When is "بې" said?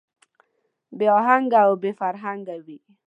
0.97-1.07, 1.81-1.91